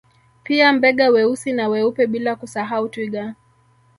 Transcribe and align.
Pia 0.43 0.73
Mbega 0.73 1.09
weusi 1.09 1.53
na 1.53 1.67
weupe 1.69 2.07
bila 2.07 2.35
kusahau 2.35 2.89
Twiga 2.89 3.35